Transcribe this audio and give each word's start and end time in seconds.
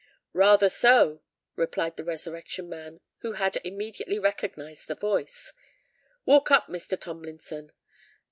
"Rather 0.33 0.67
so," 0.67 1.21
replied 1.55 1.95
the 1.95 2.03
Resurrection 2.03 2.67
Man, 2.67 3.01
who 3.19 3.33
had 3.33 3.57
immediately 3.63 4.17
recognised 4.17 4.87
the 4.87 4.95
voice; 4.95 5.53
"walk 6.25 6.49
up, 6.49 6.65
Mr. 6.65 6.99
Tomlinson." 6.99 7.71